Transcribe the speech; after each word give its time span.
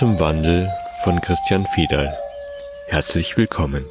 Zum 0.00 0.18
Wandel 0.18 0.72
von 1.04 1.20
Christian 1.20 1.66
Fiedal. 1.66 2.18
Herzlich 2.86 3.36
willkommen. 3.36 3.84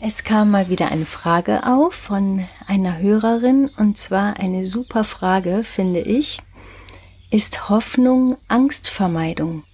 Es 0.00 0.24
kam 0.24 0.50
mal 0.50 0.70
wieder 0.70 0.90
eine 0.90 1.04
Frage 1.04 1.64
auf 1.66 1.92
von 1.92 2.46
einer 2.66 2.96
Hörerin 2.96 3.68
und 3.76 3.98
zwar 3.98 4.40
eine 4.40 4.66
super 4.66 5.04
Frage, 5.04 5.62
finde 5.62 6.00
ich. 6.00 6.38
Ist 7.30 7.68
Hoffnung 7.68 8.38
Angstvermeidung? 8.48 9.64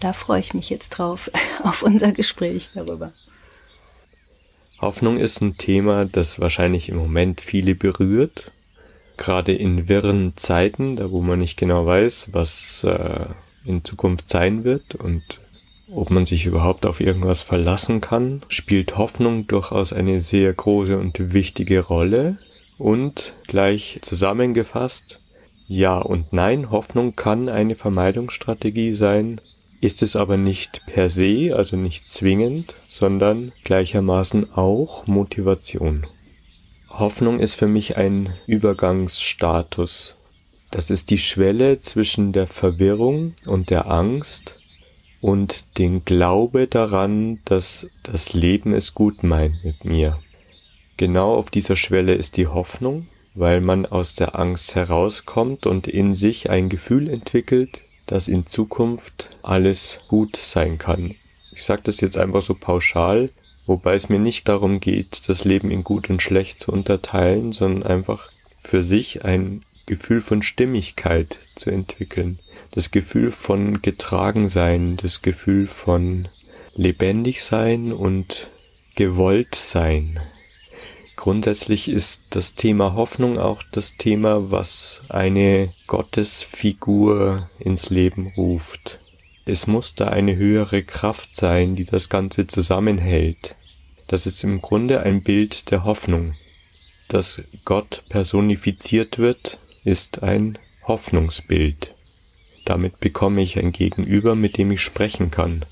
Da 0.00 0.12
freue 0.12 0.40
ich 0.40 0.52
mich 0.52 0.68
jetzt 0.68 0.90
drauf, 0.90 1.30
auf 1.62 1.82
unser 1.82 2.12
Gespräch 2.12 2.72
darüber. 2.74 3.14
Hoffnung 4.82 5.18
ist 5.18 5.40
ein 5.40 5.56
Thema, 5.56 6.04
das 6.04 6.40
wahrscheinlich 6.40 6.88
im 6.88 6.96
Moment 6.96 7.40
viele 7.40 7.76
berührt. 7.76 8.50
Gerade 9.16 9.52
in 9.52 9.88
wirren 9.88 10.32
Zeiten, 10.36 10.96
da 10.96 11.12
wo 11.12 11.22
man 11.22 11.38
nicht 11.38 11.56
genau 11.56 11.86
weiß, 11.86 12.30
was 12.32 12.82
äh, 12.82 13.26
in 13.64 13.84
Zukunft 13.84 14.28
sein 14.28 14.64
wird 14.64 14.96
und 14.96 15.40
ob 15.94 16.10
man 16.10 16.26
sich 16.26 16.46
überhaupt 16.46 16.84
auf 16.84 17.00
irgendwas 17.00 17.42
verlassen 17.42 18.00
kann, 18.00 18.42
spielt 18.48 18.98
Hoffnung 18.98 19.46
durchaus 19.46 19.92
eine 19.92 20.20
sehr 20.20 20.52
große 20.52 20.98
und 20.98 21.32
wichtige 21.32 21.80
Rolle. 21.80 22.38
Und 22.76 23.34
gleich 23.46 24.00
zusammengefasst, 24.02 25.20
ja 25.68 25.98
und 25.98 26.32
nein, 26.32 26.72
Hoffnung 26.72 27.14
kann 27.14 27.48
eine 27.48 27.76
Vermeidungsstrategie 27.76 28.94
sein, 28.94 29.40
ist 29.82 30.00
es 30.00 30.14
aber 30.14 30.36
nicht 30.36 30.86
per 30.86 31.08
se, 31.08 31.54
also 31.54 31.76
nicht 31.76 32.08
zwingend, 32.08 32.76
sondern 32.86 33.50
gleichermaßen 33.64 34.52
auch 34.52 35.08
Motivation. 35.08 36.06
Hoffnung 36.88 37.40
ist 37.40 37.54
für 37.54 37.66
mich 37.66 37.96
ein 37.96 38.32
Übergangsstatus. 38.46 40.14
Das 40.70 40.90
ist 40.90 41.10
die 41.10 41.18
Schwelle 41.18 41.80
zwischen 41.80 42.32
der 42.32 42.46
Verwirrung 42.46 43.34
und 43.46 43.70
der 43.70 43.90
Angst 43.90 44.60
und 45.20 45.78
den 45.78 46.04
Glaube 46.04 46.68
daran, 46.68 47.40
dass 47.44 47.88
das 48.04 48.34
Leben 48.34 48.74
es 48.74 48.94
gut 48.94 49.24
meint 49.24 49.64
mit 49.64 49.84
mir. 49.84 50.20
Genau 50.96 51.34
auf 51.34 51.50
dieser 51.50 51.74
Schwelle 51.74 52.14
ist 52.14 52.36
die 52.36 52.46
Hoffnung, 52.46 53.08
weil 53.34 53.60
man 53.60 53.84
aus 53.86 54.14
der 54.14 54.38
Angst 54.38 54.76
herauskommt 54.76 55.66
und 55.66 55.88
in 55.88 56.14
sich 56.14 56.50
ein 56.50 56.68
Gefühl 56.68 57.10
entwickelt, 57.10 57.82
dass 58.06 58.28
in 58.28 58.46
Zukunft 58.46 59.30
alles 59.42 60.00
gut 60.08 60.36
sein 60.36 60.78
kann. 60.78 61.14
Ich 61.52 61.64
sage 61.64 61.82
das 61.84 62.00
jetzt 62.00 62.16
einfach 62.16 62.42
so 62.42 62.54
pauschal, 62.54 63.30
wobei 63.66 63.94
es 63.94 64.08
mir 64.08 64.18
nicht 64.18 64.48
darum 64.48 64.80
geht, 64.80 65.28
das 65.28 65.44
Leben 65.44 65.70
in 65.70 65.84
gut 65.84 66.10
und 66.10 66.22
schlecht 66.22 66.58
zu 66.58 66.72
unterteilen, 66.72 67.52
sondern 67.52 67.82
einfach 67.82 68.30
für 68.62 68.82
sich 68.82 69.24
ein 69.24 69.62
Gefühl 69.86 70.20
von 70.20 70.42
Stimmigkeit 70.42 71.40
zu 71.54 71.70
entwickeln, 71.70 72.38
das 72.70 72.90
Gefühl 72.90 73.30
von 73.30 73.82
getragen 73.82 74.48
sein, 74.48 74.96
das 74.96 75.22
Gefühl 75.22 75.66
von 75.66 76.28
lebendig 76.74 77.42
sein 77.42 77.92
und 77.92 78.48
gewollt 78.94 79.54
sein. 79.54 80.20
Grundsätzlich 81.22 81.88
ist 81.88 82.24
das 82.30 82.56
Thema 82.56 82.94
Hoffnung 82.94 83.38
auch 83.38 83.62
das 83.70 83.96
Thema, 83.96 84.50
was 84.50 85.04
eine 85.08 85.72
Gottesfigur 85.86 87.48
ins 87.60 87.90
Leben 87.90 88.32
ruft. 88.36 88.98
Es 89.44 89.68
muss 89.68 89.94
da 89.94 90.08
eine 90.08 90.34
höhere 90.34 90.82
Kraft 90.82 91.36
sein, 91.36 91.76
die 91.76 91.84
das 91.84 92.08
Ganze 92.08 92.48
zusammenhält. 92.48 93.54
Das 94.08 94.26
ist 94.26 94.42
im 94.42 94.60
Grunde 94.60 95.04
ein 95.04 95.22
Bild 95.22 95.70
der 95.70 95.84
Hoffnung. 95.84 96.34
Dass 97.06 97.40
Gott 97.64 98.02
personifiziert 98.08 99.20
wird, 99.20 99.60
ist 99.84 100.24
ein 100.24 100.58
Hoffnungsbild. 100.88 101.94
Damit 102.64 102.98
bekomme 102.98 103.42
ich 103.42 103.60
ein 103.60 103.70
Gegenüber, 103.70 104.34
mit 104.34 104.58
dem 104.58 104.72
ich 104.72 104.80
sprechen 104.80 105.30
kann, 105.30 105.64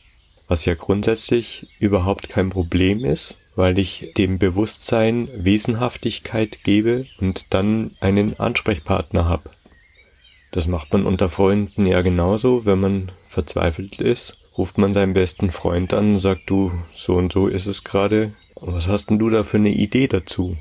was 0.46 0.64
ja 0.64 0.74
grundsätzlich 0.74 1.66
überhaupt 1.80 2.28
kein 2.28 2.50
Problem 2.50 3.04
ist, 3.04 3.36
weil 3.60 3.78
ich 3.78 4.12
dem 4.16 4.38
Bewusstsein 4.38 5.28
Wesenhaftigkeit 5.34 6.64
gebe 6.64 7.04
und 7.18 7.52
dann 7.52 7.90
einen 8.00 8.40
Ansprechpartner 8.40 9.26
habe. 9.26 9.50
Das 10.50 10.66
macht 10.66 10.94
man 10.94 11.04
unter 11.04 11.28
Freunden 11.28 11.84
ja 11.84 12.00
genauso, 12.00 12.64
wenn 12.64 12.80
man 12.80 13.12
verzweifelt 13.26 14.00
ist, 14.00 14.38
ruft 14.56 14.78
man 14.78 14.94
seinen 14.94 15.12
besten 15.12 15.50
Freund 15.50 15.92
an 15.92 16.12
und 16.12 16.18
sagt 16.18 16.48
du, 16.48 16.72
so 16.94 17.16
und 17.16 17.32
so 17.32 17.48
ist 17.48 17.66
es 17.66 17.84
gerade, 17.84 18.32
was 18.56 18.88
hast 18.88 19.10
denn 19.10 19.18
du 19.18 19.28
da 19.28 19.44
für 19.44 19.58
eine 19.58 19.74
Idee 19.74 20.08
dazu? 20.08 20.56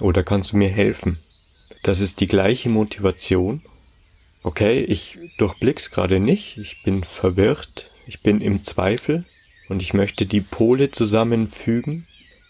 Oder 0.00 0.22
kannst 0.22 0.52
du 0.52 0.58
mir 0.58 0.70
helfen? 0.70 1.18
Das 1.82 1.98
ist 1.98 2.20
die 2.20 2.28
gleiche 2.28 2.68
Motivation. 2.68 3.62
Okay, 4.44 4.78
ich 4.78 5.18
durchblick's 5.38 5.90
gerade 5.90 6.20
nicht, 6.20 6.56
ich 6.56 6.84
bin 6.84 7.02
verwirrt, 7.02 7.90
ich 8.06 8.22
bin 8.22 8.40
im 8.40 8.62
Zweifel 8.62 9.26
und 9.68 9.82
ich 9.82 9.92
möchte 9.92 10.24
die 10.24 10.40
Pole 10.40 10.92
zusammenfügen 10.92 12.06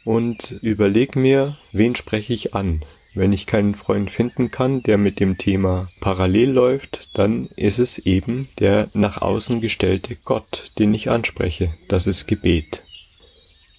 und 0.09 0.53
überleg 0.63 1.17
mir, 1.17 1.59
wen 1.73 1.95
spreche 1.95 2.33
ich 2.33 2.55
an. 2.55 2.81
Wenn 3.13 3.31
ich 3.31 3.45
keinen 3.45 3.75
Freund 3.75 4.11
finden 4.11 4.51
kann, 4.51 4.83
der 4.83 4.97
mit 4.97 5.21
dem 5.21 5.37
Thema 5.37 5.91
parallel 6.01 6.49
läuft, 6.49 7.19
dann 7.19 7.51
ist 7.57 7.79
es 7.79 7.99
eben 7.99 8.49
der 8.59 8.89
nach 8.95 9.21
außen 9.21 9.61
gestellte 9.61 10.17
Gott, 10.17 10.73
den 10.79 10.95
ich 10.95 11.11
anspreche. 11.11 11.75
Das 11.89 12.07
ist 12.07 12.27
Gebet. 12.27 12.85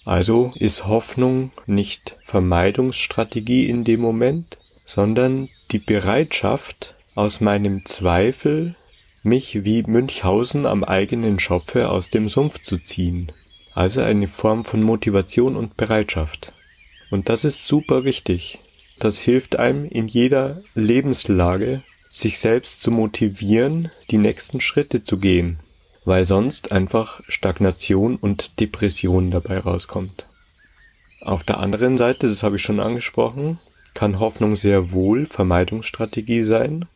Also 0.04 0.52
ist 0.54 0.86
Hoffnung 0.86 1.50
nicht 1.66 2.16
Vermeidungsstrategie 2.22 3.68
in 3.68 3.82
dem 3.82 4.00
Moment, 4.00 4.58
sondern 4.84 5.48
die 5.72 5.80
Bereitschaft, 5.80 6.94
aus 7.16 7.40
meinem 7.40 7.84
Zweifel 7.86 8.76
mich 9.24 9.64
wie 9.64 9.82
Münchhausen 9.82 10.64
am 10.64 10.84
eigenen 10.84 11.40
Schopfe 11.40 11.90
aus 11.90 12.08
dem 12.08 12.28
Sumpf 12.28 12.60
zu 12.60 12.78
ziehen 12.78 13.32
also 13.74 14.02
eine 14.02 14.28
Form 14.28 14.64
von 14.64 14.82
Motivation 14.82 15.56
und 15.56 15.76
Bereitschaft. 15.76 16.52
Und 17.10 17.28
das 17.28 17.44
ist 17.44 17.66
super 17.66 18.04
wichtig. 18.04 18.58
Das 18.98 19.18
hilft 19.18 19.56
einem 19.56 19.86
in 19.86 20.08
jeder 20.08 20.62
Lebenslage, 20.74 21.82
sich 22.08 22.38
selbst 22.38 22.82
zu 22.82 22.90
motivieren, 22.90 23.90
die 24.10 24.18
nächsten 24.18 24.60
Schritte 24.60 25.02
zu 25.02 25.18
gehen, 25.18 25.60
weil 26.04 26.24
sonst 26.24 26.72
einfach 26.72 27.22
Stagnation 27.28 28.16
und 28.16 28.60
Depression 28.60 29.30
dabei 29.30 29.58
rauskommt. 29.58 30.26
Auf 31.20 31.44
der 31.44 31.58
anderen 31.58 31.96
Seite, 31.96 32.26
das 32.26 32.42
habe 32.42 32.56
ich 32.56 32.62
schon 32.62 32.80
angesprochen, 32.80 33.60
kann 33.94 34.18
Hoffnung 34.18 34.56
sehr 34.56 34.92
wohl 34.92 35.26
Vermeidungsstrategie 35.26 36.42
sein, 36.42 36.86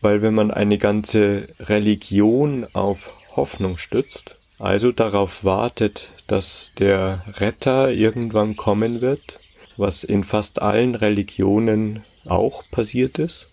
weil 0.00 0.22
wenn 0.22 0.34
man 0.34 0.50
eine 0.50 0.78
ganze 0.78 1.48
Religion 1.60 2.66
auf 2.72 3.12
Hoffnung 3.34 3.78
stützt, 3.78 4.36
also 4.58 4.92
darauf 4.92 5.44
wartet, 5.44 6.10
dass 6.26 6.72
der 6.78 7.24
Retter 7.34 7.92
irgendwann 7.92 8.56
kommen 8.56 9.00
wird, 9.00 9.38
was 9.76 10.04
in 10.04 10.24
fast 10.24 10.62
allen 10.62 10.94
Religionen 10.94 12.02
auch 12.26 12.62
passiert 12.70 13.18
ist. 13.18 13.48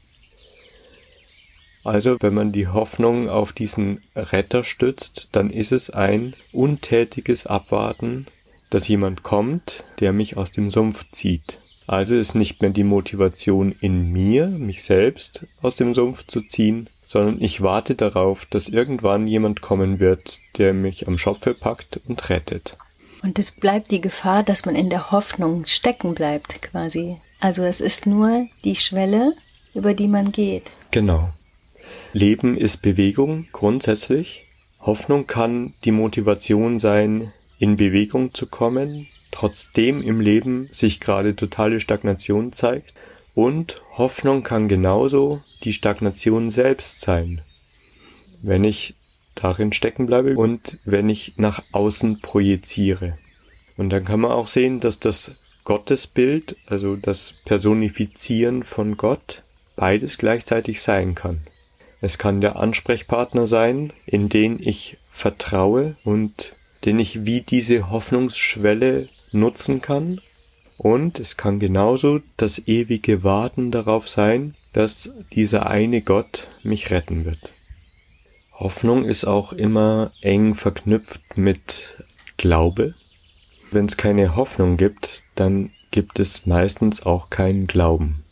Also 1.84 2.16
wenn 2.22 2.34
man 2.34 2.54
die 2.54 2.68
Hoffnung 2.68 3.30
auf 3.30 3.52
diesen 3.52 4.02
Retter 4.16 4.64
stützt, 4.64 5.30
dann 5.34 5.50
ist 5.50 5.74
es 5.74 5.90
ein 5.90 6.34
untätiges 6.54 7.46
Abwarten, 7.46 8.26
dass 8.70 8.88
jemand 8.88 9.24
kommt, 9.24 9.84
der 10.00 10.14
mich 10.14 10.38
aus 10.38 10.52
dem 10.52 10.70
Sumpf 10.70 11.12
zieht. 11.12 11.60
Also 11.86 12.16
ist 12.16 12.36
nicht 12.36 12.62
mehr 12.62 12.72
die 12.72 12.86
Motivation 12.86 13.76
in 13.82 14.12
mir, 14.12 14.48
mich 14.48 14.84
selbst 14.84 15.46
aus 15.62 15.76
dem 15.76 15.94
Sumpf 15.94 16.26
zu 16.26 16.42
ziehen, 16.42 16.90
sondern 17.14 17.40
ich 17.40 17.62
warte 17.62 17.94
darauf, 17.94 18.48
dass 18.48 18.70
irgendwann 18.70 19.28
jemand 19.28 19.62
kommen 19.62 20.00
wird, 20.00 20.40
der 20.58 20.74
mich 20.74 21.08
am 21.08 21.20
Schopfe 21.20 21.54
packt 21.54 22.02
und 22.08 22.28
rettet. 22.32 22.76
Und 23.22 23.38
es 23.38 23.52
bleibt 23.52 23.92
die 23.92 24.02
Gefahr, 24.02 24.42
dass 24.42 24.66
man 24.66 24.76
in 24.76 24.90
der 24.90 25.12
Hoffnung 25.12 25.68
stecken 25.68 26.16
bleibt, 26.16 26.64
quasi. 26.64 27.18
Also 27.40 27.64
es 27.64 27.82
ist 27.82 28.08
nur 28.08 28.48
die 28.64 28.76
Schwelle, 28.76 29.36
über 29.76 29.94
die 29.94 30.08
man 30.08 30.32
geht. 30.32 30.72
Genau. 30.90 31.30
Leben 32.14 32.58
ist 32.58 32.82
Bewegung 32.82 33.46
grundsätzlich. 33.52 34.46
Hoffnung 34.82 35.28
kann 35.28 35.76
die 35.86 35.92
Motivation 35.92 36.80
sein, 36.80 37.32
in 37.60 37.76
Bewegung 37.76 38.34
zu 38.34 38.48
kommen, 38.48 39.08
trotzdem 39.30 40.02
im 40.02 40.20
Leben 40.20 40.68
sich 40.72 41.00
gerade 41.00 41.36
totale 41.36 41.80
Stagnation 41.80 42.54
zeigt. 42.54 42.96
Und 43.36 43.82
Hoffnung 43.98 44.44
kann 44.44 44.68
genauso 44.68 45.42
die 45.64 45.74
Stagnation 45.74 46.50
selbst 46.50 47.02
sein, 47.02 47.42
wenn 48.42 48.64
ich 48.64 48.96
darin 49.36 49.74
stecken 49.74 50.06
bleibe 50.06 50.36
und 50.36 50.78
wenn 50.86 51.10
ich 51.10 51.34
nach 51.38 51.64
außen 51.72 52.20
projiziere. 52.22 53.18
Und 53.78 53.90
dann 53.90 54.06
kann 54.06 54.20
man 54.20 54.32
auch 54.32 54.48
sehen, 54.48 54.80
dass 54.80 55.00
das 55.00 55.36
Gottesbild, 55.64 56.58
also 56.68 56.96
das 56.96 57.34
Personifizieren 57.46 58.64
von 58.64 58.98
Gott, 58.98 59.44
beides 59.76 60.18
gleichzeitig 60.18 60.82
sein 60.82 61.16
kann. 61.16 61.42
Es 62.02 62.18
kann 62.18 62.42
der 62.42 62.58
Ansprechpartner 62.58 63.48
sein, 63.48 63.94
in 64.06 64.30
den 64.30 64.60
ich 64.62 64.98
vertraue 65.10 65.96
und 66.04 66.54
den 66.86 67.00
ich 67.00 67.26
wie 67.26 67.42
diese 67.42 67.90
Hoffnungsschwelle 67.90 69.08
nutzen 69.32 69.82
kann, 69.82 70.20
Und 70.78 71.20
es 71.20 71.38
kann 71.38 71.60
genauso 71.60 72.22
das 72.38 72.68
ewige 72.68 73.24
Warten 73.24 73.72
darauf 73.72 74.08
sein, 74.10 74.56
dass 74.74 75.14
dieser 75.32 75.68
eine 75.68 76.02
Gott 76.02 76.48
mich 76.64 76.90
retten 76.92 77.26
wird. 77.26 77.54
Hoffnung 78.54 79.06
ist 79.06 79.26
auch 79.26 79.54
immer 79.54 80.12
eng 80.22 80.54
verknüpft 80.56 81.38
mit 81.38 81.98
Glaube. 82.38 82.94
Wenn 83.72 83.86
es 83.86 83.98
keine 83.98 84.36
Hoffnung 84.36 84.78
gibt, 84.78 85.24
dann 85.36 85.72
gibt 85.92 86.20
es 86.20 86.46
meistens 86.46 87.06
auch 87.06 87.30
keinen 87.30 87.68
Glauben. 87.68 88.24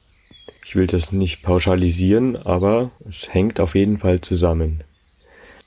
Ich 0.66 0.76
will 0.76 0.88
das 0.88 1.12
nicht 1.12 1.44
pauschalisieren, 1.44 2.38
aber 2.38 2.92
es 3.08 3.34
hängt 3.34 3.60
auf 3.60 3.76
jeden 3.76 3.98
Fall 3.98 4.22
zusammen. 4.22 4.84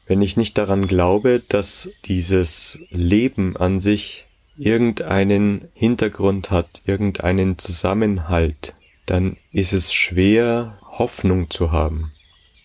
Wenn 0.06 0.22
ich 0.22 0.36
nicht 0.36 0.58
daran 0.58 0.86
glaube, 0.86 1.42
dass 1.48 1.90
dieses 2.04 2.80
Leben 2.90 3.56
an 3.56 3.80
sich 3.80 4.26
irgendeinen 4.56 5.68
Hintergrund 5.74 6.50
hat, 6.50 6.82
irgendeinen 6.86 7.58
Zusammenhalt, 7.58 8.74
dann 9.06 9.36
ist 9.52 9.72
es 9.72 9.92
schwer, 9.92 10.78
Hoffnung 10.82 11.50
zu 11.50 11.72
haben. 11.72 12.12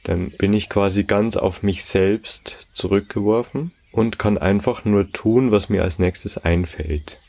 Dann 0.03 0.31
bin 0.31 0.53
ich 0.53 0.69
quasi 0.69 1.03
ganz 1.03 1.35
auf 1.35 1.63
mich 1.63 1.83
selbst 1.83 2.69
zurückgeworfen 2.71 3.71
und 3.91 4.19
kann 4.19 4.37
einfach 4.37 4.85
nur 4.85 5.11
tun, 5.11 5.51
was 5.51 5.69
mir 5.69 5.83
als 5.83 5.99
nächstes 5.99 6.37
einfällt. 6.37 7.19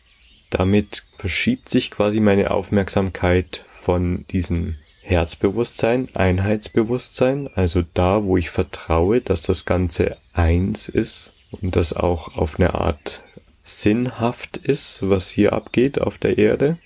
Damit 0.50 1.04
verschiebt 1.16 1.68
sich 1.68 1.90
quasi 1.90 2.20
meine 2.20 2.50
Aufmerksamkeit 2.50 3.62
von 3.66 4.24
diesem 4.30 4.76
Herzbewusstsein, 5.02 6.08
Einheitsbewusstsein, 6.14 7.48
also 7.54 7.82
da, 7.94 8.24
wo 8.24 8.36
ich 8.36 8.50
vertraue, 8.50 9.20
dass 9.20 9.42
das 9.42 9.64
Ganze 9.64 10.16
eins 10.32 10.88
ist 10.88 11.32
und 11.50 11.74
das 11.76 11.92
auch 11.94 12.36
auf 12.36 12.58
eine 12.58 12.74
Art 12.74 13.22
sinnhaft 13.62 14.56
ist, 14.56 15.08
was 15.08 15.30
hier 15.30 15.52
abgeht 15.52 16.00
auf 16.00 16.18
der 16.18 16.38
Erde. 16.38 16.78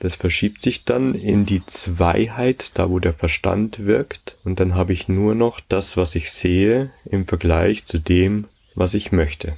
Das 0.00 0.16
verschiebt 0.16 0.60
sich 0.60 0.84
dann 0.84 1.14
in 1.14 1.46
die 1.46 1.64
Zweiheit, 1.64 2.78
da 2.78 2.90
wo 2.90 2.98
der 2.98 3.12
Verstand 3.12 3.86
wirkt, 3.86 4.36
und 4.44 4.60
dann 4.60 4.74
habe 4.74 4.92
ich 4.92 5.08
nur 5.08 5.34
noch 5.34 5.60
das, 5.60 5.96
was 5.96 6.14
ich 6.14 6.30
sehe, 6.30 6.90
im 7.06 7.26
Vergleich 7.26 7.86
zu 7.86 7.98
dem, 7.98 8.46
was 8.74 8.94
ich 8.94 9.12
möchte. 9.12 9.56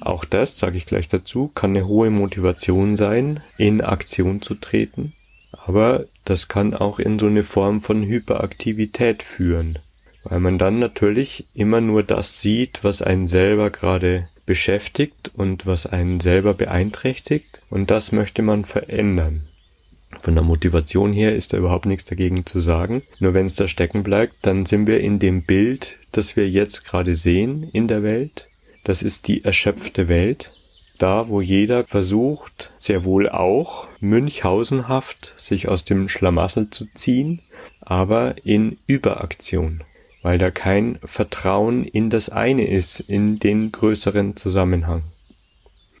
Auch 0.00 0.24
das, 0.24 0.58
sage 0.58 0.76
ich 0.76 0.86
gleich 0.86 1.08
dazu, 1.08 1.48
kann 1.54 1.70
eine 1.70 1.86
hohe 1.86 2.10
Motivation 2.10 2.96
sein, 2.96 3.42
in 3.56 3.80
Aktion 3.80 4.40
zu 4.40 4.54
treten, 4.54 5.12
aber 5.52 6.06
das 6.24 6.48
kann 6.48 6.72
auch 6.72 6.98
in 6.98 7.18
so 7.18 7.26
eine 7.26 7.42
Form 7.42 7.80
von 7.80 8.02
Hyperaktivität 8.04 9.22
führen, 9.22 9.78
weil 10.22 10.40
man 10.40 10.56
dann 10.56 10.78
natürlich 10.78 11.46
immer 11.52 11.80
nur 11.80 12.04
das 12.04 12.40
sieht, 12.40 12.84
was 12.84 13.02
einen 13.02 13.26
selber 13.26 13.70
gerade 13.70 14.28
beschäftigt 14.48 15.30
und 15.36 15.66
was 15.66 15.84
einen 15.84 16.20
selber 16.20 16.54
beeinträchtigt 16.54 17.60
und 17.68 17.90
das 17.90 18.12
möchte 18.12 18.40
man 18.40 18.64
verändern. 18.64 19.46
Von 20.22 20.34
der 20.34 20.42
Motivation 20.42 21.12
her 21.12 21.36
ist 21.36 21.52
da 21.52 21.58
überhaupt 21.58 21.84
nichts 21.84 22.06
dagegen 22.06 22.46
zu 22.46 22.58
sagen. 22.58 23.02
Nur 23.20 23.34
wenn 23.34 23.44
es 23.44 23.56
da 23.56 23.68
stecken 23.68 24.02
bleibt, 24.02 24.36
dann 24.40 24.64
sind 24.64 24.86
wir 24.86 25.00
in 25.00 25.18
dem 25.18 25.42
Bild, 25.42 25.98
das 26.12 26.34
wir 26.34 26.48
jetzt 26.48 26.86
gerade 26.86 27.14
sehen 27.14 27.68
in 27.74 27.88
der 27.88 28.02
Welt. 28.02 28.48
Das 28.84 29.02
ist 29.02 29.28
die 29.28 29.44
erschöpfte 29.44 30.08
Welt. 30.08 30.50
Da, 30.96 31.28
wo 31.28 31.42
jeder 31.42 31.84
versucht, 31.84 32.72
sehr 32.78 33.04
wohl 33.04 33.28
auch 33.28 33.86
münchhausenhaft 34.00 35.34
sich 35.36 35.68
aus 35.68 35.84
dem 35.84 36.08
Schlamassel 36.08 36.70
zu 36.70 36.86
ziehen, 36.94 37.42
aber 37.82 38.46
in 38.46 38.78
Überaktion 38.86 39.82
weil 40.22 40.38
da 40.38 40.50
kein 40.50 40.98
Vertrauen 41.04 41.84
in 41.84 42.10
das 42.10 42.28
eine 42.28 42.66
ist, 42.66 43.00
in 43.00 43.38
den 43.38 43.72
größeren 43.72 44.36
Zusammenhang. 44.36 45.02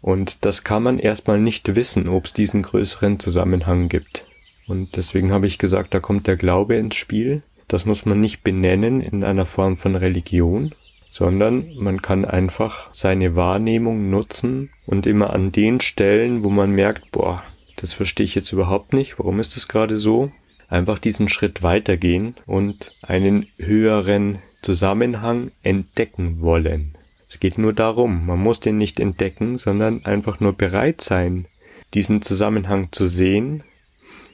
Und 0.00 0.44
das 0.44 0.64
kann 0.64 0.82
man 0.82 0.98
erstmal 0.98 1.40
nicht 1.40 1.74
wissen, 1.74 2.08
ob 2.08 2.26
es 2.26 2.32
diesen 2.32 2.62
größeren 2.62 3.18
Zusammenhang 3.18 3.88
gibt. 3.88 4.24
Und 4.66 4.96
deswegen 4.96 5.32
habe 5.32 5.46
ich 5.46 5.58
gesagt, 5.58 5.94
da 5.94 6.00
kommt 6.00 6.26
der 6.26 6.36
Glaube 6.36 6.76
ins 6.76 6.96
Spiel. 6.96 7.42
Das 7.66 7.84
muss 7.84 8.06
man 8.06 8.20
nicht 8.20 8.44
benennen 8.44 9.00
in 9.00 9.24
einer 9.24 9.46
Form 9.46 9.76
von 9.76 9.96
Religion, 9.96 10.72
sondern 11.10 11.74
man 11.76 12.02
kann 12.02 12.24
einfach 12.24 12.88
seine 12.92 13.34
Wahrnehmung 13.34 14.10
nutzen 14.10 14.70
und 14.86 15.06
immer 15.06 15.30
an 15.30 15.52
den 15.52 15.80
Stellen, 15.80 16.44
wo 16.44 16.50
man 16.50 16.70
merkt, 16.70 17.10
boah, 17.10 17.42
das 17.76 17.92
verstehe 17.92 18.24
ich 18.24 18.34
jetzt 18.34 18.52
überhaupt 18.52 18.92
nicht, 18.92 19.18
warum 19.18 19.40
ist 19.40 19.56
das 19.56 19.68
gerade 19.68 19.98
so, 19.98 20.30
einfach 20.68 20.98
diesen 20.98 21.28
Schritt 21.28 21.62
weitergehen 21.62 22.34
und 22.46 22.94
einen 23.02 23.46
höheren 23.56 24.38
Zusammenhang 24.62 25.50
entdecken 25.62 26.40
wollen. 26.40 26.94
Es 27.28 27.40
geht 27.40 27.58
nur 27.58 27.72
darum, 27.72 28.26
man 28.26 28.38
muss 28.38 28.60
den 28.60 28.78
nicht 28.78 29.00
entdecken, 29.00 29.58
sondern 29.58 30.04
einfach 30.04 30.40
nur 30.40 30.54
bereit 30.54 31.00
sein, 31.00 31.46
diesen 31.94 32.22
Zusammenhang 32.22 32.88
zu 32.90 33.06
sehen 33.06 33.64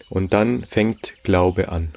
und 0.09 0.33
dann 0.33 0.65
fängt 0.65 1.15
Glaube 1.23 1.71
an. 1.71 1.95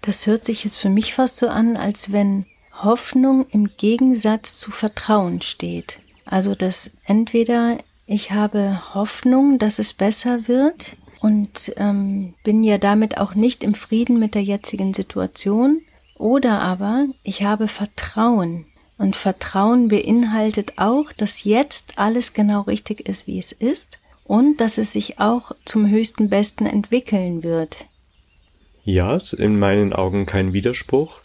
Das 0.00 0.26
hört 0.26 0.44
sich 0.44 0.64
jetzt 0.64 0.78
für 0.78 0.88
mich 0.88 1.14
fast 1.14 1.36
so 1.36 1.48
an, 1.48 1.76
als 1.76 2.12
wenn 2.12 2.46
Hoffnung 2.72 3.46
im 3.50 3.70
Gegensatz 3.76 4.58
zu 4.58 4.70
Vertrauen 4.70 5.42
steht. 5.42 6.00
Also 6.24 6.54
dass 6.54 6.90
entweder 7.04 7.78
ich 8.06 8.32
habe 8.32 8.94
Hoffnung, 8.94 9.58
dass 9.58 9.78
es 9.78 9.92
besser 9.92 10.48
wird, 10.48 10.96
und 11.22 11.72
ähm, 11.76 12.34
bin 12.42 12.64
ja 12.64 12.78
damit 12.78 13.18
auch 13.18 13.34
nicht 13.36 13.62
im 13.62 13.74
Frieden 13.74 14.18
mit 14.18 14.34
der 14.34 14.42
jetzigen 14.42 14.92
Situation. 14.92 15.80
Oder 16.16 16.60
aber 16.60 17.06
ich 17.22 17.44
habe 17.44 17.68
Vertrauen. 17.68 18.66
Und 18.98 19.16
Vertrauen 19.16 19.88
beinhaltet 19.88 20.74
auch, 20.76 21.12
dass 21.12 21.44
jetzt 21.44 21.98
alles 21.98 22.34
genau 22.34 22.62
richtig 22.62 23.08
ist, 23.08 23.26
wie 23.26 23.38
es 23.38 23.52
ist 23.52 24.00
und 24.24 24.60
dass 24.60 24.78
es 24.78 24.92
sich 24.92 25.20
auch 25.20 25.52
zum 25.64 25.88
höchsten 25.88 26.28
Besten 26.28 26.66
entwickeln 26.66 27.42
wird. 27.42 27.86
Ja, 28.84 29.14
ist 29.14 29.32
in 29.32 29.58
meinen 29.58 29.92
Augen 29.92 30.26
kein 30.26 30.52
Widerspruch, 30.52 31.20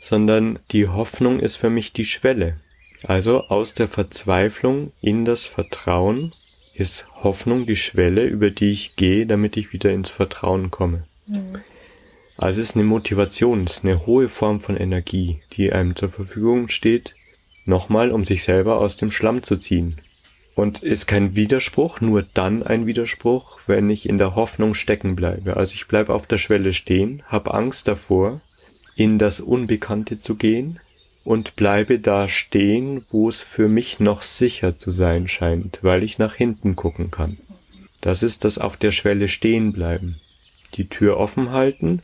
sondern 0.00 0.58
die 0.72 0.88
Hoffnung 0.88 1.40
ist 1.40 1.56
für 1.56 1.70
mich 1.70 1.94
die 1.94 2.04
Schwelle. 2.04 2.60
Also 3.04 3.44
aus 3.44 3.72
der 3.72 3.88
Verzweiflung 3.88 4.92
in 5.00 5.24
das 5.24 5.46
Vertrauen 5.46 6.32
ist 6.78 7.06
Hoffnung 7.22 7.66
die 7.66 7.76
Schwelle, 7.76 8.24
über 8.26 8.50
die 8.50 8.72
ich 8.72 8.96
gehe, 8.96 9.26
damit 9.26 9.56
ich 9.56 9.72
wieder 9.72 9.90
ins 9.90 10.10
Vertrauen 10.10 10.70
komme. 10.70 11.04
Mhm. 11.26 11.60
Also 12.36 12.60
es 12.60 12.70
ist 12.70 12.76
eine 12.76 12.84
Motivation, 12.84 13.64
es 13.64 13.78
ist 13.78 13.84
eine 13.84 14.06
hohe 14.06 14.28
Form 14.28 14.60
von 14.60 14.76
Energie, 14.76 15.40
die 15.52 15.72
einem 15.72 15.96
zur 15.96 16.08
Verfügung 16.08 16.68
steht, 16.68 17.16
nochmal, 17.64 18.12
um 18.12 18.24
sich 18.24 18.44
selber 18.44 18.78
aus 18.78 18.96
dem 18.96 19.10
Schlamm 19.10 19.42
zu 19.42 19.56
ziehen. 19.56 19.96
Und 20.54 20.82
ist 20.82 21.06
kein 21.06 21.36
Widerspruch, 21.36 22.00
nur 22.00 22.24
dann 22.34 22.62
ein 22.62 22.86
Widerspruch, 22.86 23.60
wenn 23.66 23.90
ich 23.90 24.08
in 24.08 24.18
der 24.18 24.34
Hoffnung 24.34 24.74
stecken 24.74 25.16
bleibe. 25.16 25.56
Also 25.56 25.74
ich 25.74 25.86
bleibe 25.86 26.14
auf 26.14 26.26
der 26.26 26.38
Schwelle 26.38 26.72
stehen, 26.72 27.22
habe 27.26 27.54
Angst 27.54 27.88
davor, 27.88 28.40
in 28.96 29.18
das 29.18 29.40
Unbekannte 29.40 30.18
zu 30.18 30.34
gehen, 30.34 30.80
und 31.28 31.56
bleibe 31.56 31.98
da 31.98 32.26
stehen, 32.26 33.04
wo 33.10 33.28
es 33.28 33.42
für 33.42 33.68
mich 33.68 34.00
noch 34.00 34.22
sicher 34.22 34.78
zu 34.78 34.90
sein 34.90 35.28
scheint, 35.28 35.80
weil 35.82 36.02
ich 36.02 36.18
nach 36.18 36.34
hinten 36.34 36.74
gucken 36.74 37.10
kann. 37.10 37.36
Das 38.00 38.22
ist 38.22 38.46
das 38.46 38.56
auf 38.56 38.78
der 38.78 38.92
Schwelle 38.92 39.28
stehen 39.28 39.74
bleiben. 39.74 40.18
Die 40.76 40.88
Tür 40.88 41.18
offen 41.18 41.52
halten, 41.52 42.00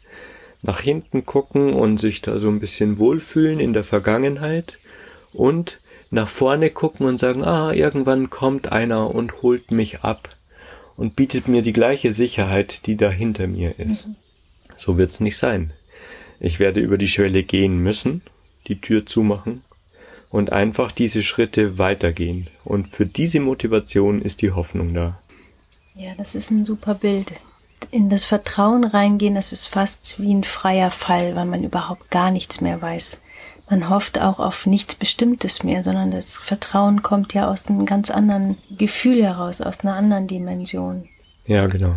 nach 0.61 0.83
hinten 0.83 1.25
gucken 1.25 1.73
und 1.73 1.97
sich 1.97 2.21
da 2.21 2.38
so 2.38 2.50
ein 2.50 2.61
bisschen 2.61 2.99
wohlfühlen 2.99 3.61
in 3.61 3.73
der 3.73 3.83
Vergangenheit 3.83 4.76
und 5.33 5.81
nach 6.11 6.28
vorne 6.28 6.69
gucken 6.69 7.07
und 7.07 7.16
sagen, 7.16 7.47
ah, 7.47 7.73
irgendwann 7.73 8.28
kommt 8.28 8.73
einer 8.73 9.14
und 9.14 9.40
holt 9.40 9.71
mich 9.71 10.00
ab 10.00 10.37
und 10.99 11.16
bietet 11.16 11.49
mir 11.49 11.62
die 11.62 11.73
gleiche 11.73 12.12
Sicherheit, 12.12 12.87
die 12.87 12.99
da 12.99 13.09
hinter 13.09 13.47
mir 13.47 13.78
ist. 13.78 14.07
Mhm. 14.07 14.16
So 14.76 14.99
wird's 14.99 15.21
nicht 15.21 15.38
sein. 15.38 15.73
Ich 16.40 16.61
werde 16.61 16.81
über 16.81 16.99
die 16.99 17.09
Schwelle 17.09 17.43
gehen 17.43 17.78
müssen 17.78 18.21
die 18.66 18.80
Tür 18.80 19.06
zumachen 19.06 19.62
und 20.30 20.52
einfach 20.52 20.90
diese 20.90 21.23
Schritte 21.23 21.78
weitergehen. 21.78 22.49
Und 22.64 22.88
für 22.88 23.06
diese 23.06 23.40
Motivation 23.40 24.21
ist 24.21 24.42
die 24.42 24.50
Hoffnung 24.50 24.92
da. 24.92 25.21
Ja, 25.94 26.12
das 26.16 26.35
ist 26.35 26.50
ein 26.50 26.64
super 26.64 26.94
Bild. 26.94 27.35
In 27.92 28.11
das 28.11 28.25
Vertrauen 28.25 28.83
reingehen, 28.83 29.37
das 29.37 29.52
ist 29.52 29.68
fast 29.68 30.21
wie 30.21 30.35
ein 30.35 30.42
freier 30.42 30.90
Fall, 30.90 31.37
weil 31.37 31.44
man 31.44 31.62
überhaupt 31.62 32.11
gar 32.11 32.33
nichts 32.33 32.61
mehr 32.61 32.83
weiß. 32.83 33.21
Man 33.71 33.88
hofft 33.88 34.21
auch 34.21 34.40
auf 34.40 34.66
nichts 34.66 34.97
Bestimmtes 34.97 35.62
mehr, 35.62 35.85
sondern 35.85 36.11
das 36.11 36.37
Vertrauen 36.37 37.02
kommt 37.02 37.33
ja 37.33 37.49
aus 37.49 37.66
einem 37.66 37.87
ganz 37.87 38.11
anderen 38.11 38.59
Gefühl 38.76 39.23
heraus, 39.23 39.61
aus 39.61 39.80
einer 39.80 39.94
anderen 39.94 40.26
Dimension. 40.26 41.09
Ja, 41.47 41.66
genau. 41.66 41.94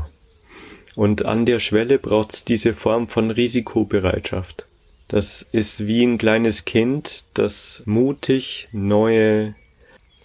Und 0.95 1.25
an 1.25 1.45
der 1.45 1.57
Schwelle 1.57 1.97
braucht 1.97 2.33
es 2.33 2.45
diese 2.45 2.73
Form 2.75 3.07
von 3.07 3.31
Risikobereitschaft. 3.31 4.66
Das 5.07 5.45
ist 5.51 5.87
wie 5.87 6.03
ein 6.03 6.17
kleines 6.17 6.65
Kind, 6.65 7.25
das 7.33 7.83
mutig 7.85 8.67
neue 8.71 9.55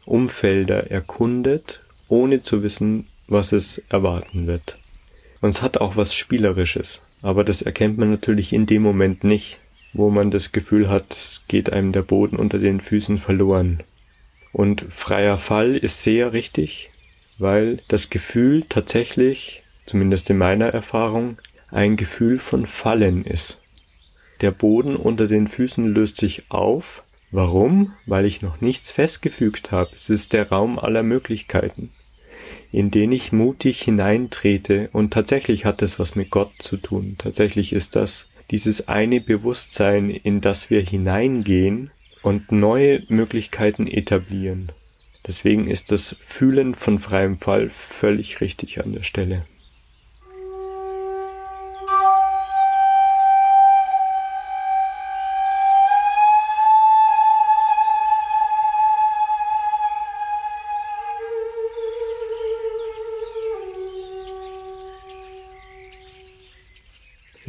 Umfelder 0.05 0.91
erkundet, 0.91 1.83
ohne 2.09 2.41
zu 2.41 2.63
wissen, 2.63 3.07
was 3.29 3.53
es 3.53 3.79
erwarten 3.89 4.47
wird. 4.47 4.79
Und 5.41 5.51
es 5.51 5.63
hat 5.63 5.79
auch 5.79 5.97
was 5.97 6.15
Spielerisches, 6.15 7.03
aber 7.23 7.45
das 7.45 7.63
erkennt 7.63 7.99
man 7.99 8.11
natürlich 8.11 8.53
in 8.53 8.67
dem 8.67 8.83
Moment 8.83 9.25
nicht, 9.25 9.61
wo 9.93 10.11
man 10.11 10.31
das 10.31 10.53
Gefühl 10.53 10.89
hat, 10.89 11.13
es 11.13 11.45
geht 11.49 11.73
einem 11.73 11.93
der 11.93 12.03
Boden 12.03 12.37
unter 12.37 12.59
den 12.59 12.81
Füßen 12.81 13.19
verloren. 13.19 13.83
Und 14.53 14.85
freier 14.89 15.39
Fall 15.39 15.77
ist 15.77 16.03
sehr 16.03 16.33
richtig, 16.33 16.91
weil 17.39 17.81
das 17.89 18.11
Gefühl 18.11 18.65
tatsächlich 18.69 19.63
zumindest 19.87 20.31
in 20.31 20.39
meiner 20.39 20.69
Erfahrung, 20.69 21.39
ein 21.71 21.97
Gefühl 21.97 22.39
von 22.39 22.67
Fallen 22.67 23.25
ist. 23.25 23.61
Der 24.43 24.51
Boden 24.51 24.97
unter 24.97 25.29
den 25.29 25.47
Füßen 25.47 25.87
löst 25.87 26.17
sich 26.17 26.51
auf. 26.51 27.05
Warum? 27.31 27.95
Weil 28.07 28.27
ich 28.27 28.43
noch 28.43 28.61
nichts 28.61 28.91
festgefügt 28.91 29.71
habe. 29.71 29.93
Es 29.95 30.11
ist 30.11 30.33
der 30.33 30.49
Raum 30.51 30.79
aller 30.79 31.05
Möglichkeiten, 31.05 31.91
in 32.73 32.91
den 32.91 33.13
ich 33.13 33.33
mutig 33.33 33.81
hineintrete. 33.83 34.91
Und 34.93 35.13
tatsächlich 35.13 35.65
hat 35.65 35.81
es 35.81 35.99
was 35.99 36.17
mit 36.17 36.31
Gott 36.31 36.53
zu 36.59 36.77
tun. 36.77 37.15
Tatsächlich 37.19 37.73
ist 37.73 37.97
das 37.97 38.29
dieses 38.51 38.89
eine 38.89 39.21
Bewusstsein, 39.21 40.11
in 40.11 40.41
das 40.41 40.69
wir 40.69 40.83
hineingehen 40.83 41.91
und 42.23 42.53
neue 42.53 43.05
Möglichkeiten 43.09 43.87
etablieren. 43.87 44.73
Deswegen 45.27 45.69
ist 45.69 45.93
das 45.93 46.17
Fühlen 46.19 46.75
von 46.75 46.99
freiem 46.99 47.39
Fall 47.39 47.71
völlig 47.71 48.41
richtig 48.41 48.83
an 48.85 48.93
der 48.93 49.05
Stelle. 49.05 49.47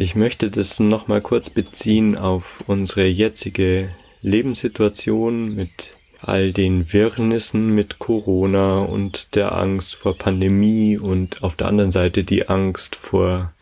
Ich 0.04 0.16
möchte 0.16 0.52
das 0.52 0.82
nochmal 0.82 1.22
kurz 1.22 1.50
beziehen 1.50 2.18
auf 2.18 2.62
unsere 2.68 3.08
jetzige 3.08 3.88
Lebenssituation 4.22 5.56
mit 5.56 5.94
all 6.20 6.52
den 6.52 6.92
Wirrnissen 6.92 7.74
mit 7.74 8.00
Corona 8.00 8.80
und 8.80 9.34
der 9.34 9.54
Angst 9.54 9.96
vor 9.96 10.18
Pandemie 10.18 10.98
und 10.98 11.42
auf 11.42 11.56
der 11.56 11.68
anderen 11.68 11.92
Seite 11.92 12.26
die 12.26 12.50
Angst 12.50 12.98
vor 12.98 13.54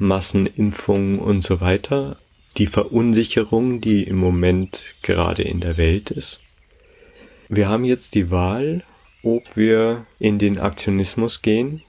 Massenimpfungen 0.00 1.20
und 1.20 1.44
so 1.44 1.60
weiter, 1.60 2.18
die 2.56 2.66
Verunsicherung, 2.66 3.80
die 3.80 4.02
im 4.02 4.16
Moment 4.16 4.96
gerade 5.02 5.44
in 5.44 5.60
der 5.60 5.76
Welt 5.76 6.10
ist. 6.10 6.42
Wir 7.48 7.68
haben 7.68 7.84
jetzt 7.84 8.16
die 8.16 8.32
Wahl, 8.32 8.82
ob 9.22 9.56
wir 9.56 10.06
in 10.18 10.40
den 10.40 10.58
Aktionismus 10.58 11.40
gehen. 11.40 11.84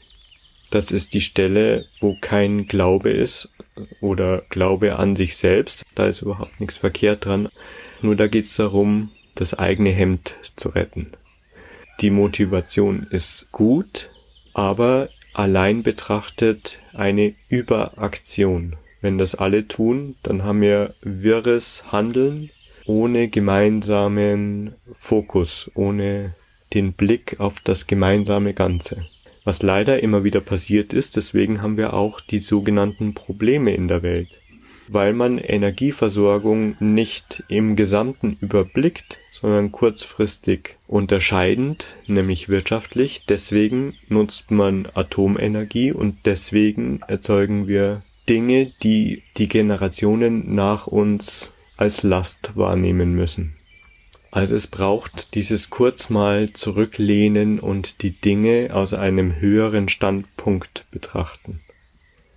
Das 0.70 0.92
ist 0.92 1.16
die 1.16 1.22
Stelle, 1.22 1.86
wo 2.00 2.16
kein 2.22 2.68
Glaube 2.68 3.10
ist 3.10 3.50
oder 4.02 4.44
Glaube 4.50 4.98
an 4.98 5.16
sich 5.16 5.38
selbst. 5.38 5.86
Da 5.96 6.08
ist 6.08 6.22
überhaupt 6.22 6.60
nichts 6.60 6.78
verkehrt 6.78 7.26
dran. 7.26 7.50
Nur 8.02 8.16
da 8.16 8.28
geht 8.28 8.46
es 8.46 8.56
darum, 8.56 9.12
das 9.36 9.54
eigene 9.54 9.92
Hemd 9.92 10.36
zu 10.56 10.70
retten. 10.70 11.12
Die 12.02 12.12
Motivation 12.12 13.08
ist 13.10 13.52
gut, 13.52 14.10
aber 14.54 15.10
allein 15.34 15.84
betrachtet 15.84 16.80
eine 16.94 17.34
Überaktion. 17.50 18.76
Wenn 19.02 19.18
das 19.18 19.36
alle 19.36 19.68
tun, 19.68 20.16
dann 20.24 20.44
haben 20.44 20.62
wir 20.62 20.96
wirres 21.02 21.92
Handeln 21.92 22.52
ohne 22.86 23.28
gemeinsamen 23.28 24.74
Fokus, 24.94 25.70
ohne 25.76 26.34
den 26.74 26.94
Blick 26.94 27.40
auf 27.40 27.60
das 27.60 27.88
gemeinsame 27.88 28.54
Ganze. 28.54 29.06
Was 29.50 29.64
leider 29.64 30.04
immer 30.04 30.24
wieder 30.24 30.42
passiert 30.42 30.94
ist, 30.94 31.16
deswegen 31.16 31.64
haben 31.64 31.76
wir 31.76 31.94
auch 31.94 32.22
die 32.22 32.38
sogenannten 32.38 33.16
Probleme 33.16 33.74
in 33.74 33.88
der 33.88 34.04
Welt 34.04 34.42
weil 34.92 35.14
man 35.14 35.38
Energieversorgung 35.38 36.76
nicht 36.80 37.44
im 37.48 37.76
Gesamten 37.76 38.38
überblickt, 38.42 39.20
sondern 39.30 39.72
kurzfristig 39.72 40.78
unterscheidend, 40.88 41.86
nämlich 42.08 42.50
wirtschaftlich. 42.50 43.26
Deswegen 43.28 43.96
nutzt 44.08 44.50
man 44.50 44.88
Atomenergie 44.94 45.92
und 45.92 46.26
deswegen 46.26 47.02
erzeugen 47.08 47.68
wir 47.68 48.02
Dinge, 48.28 48.72
die 48.82 49.22
die 49.38 49.48
Generationen 49.48 50.56
nach 50.56 50.88
uns 50.88 51.54
als 51.78 52.02
Last 52.02 52.56
wahrnehmen 52.56 53.14
müssen. 53.14 53.59
Also 54.32 54.56
es 54.56 54.68
braucht 54.68 55.34
dieses 55.34 55.70
kurz 55.70 56.10
mal 56.10 56.54
zurücklehnen 56.54 57.60
und 57.60 58.04
die 58.04 58.12
Dinge 58.12 58.70
aus 58.74 58.94
einem 58.94 59.40
höheren 59.40 59.90
Standpunkt 59.90 60.86
betrachten. 60.92 61.62